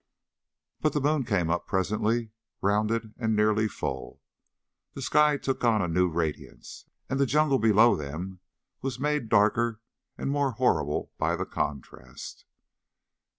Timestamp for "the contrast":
11.35-12.45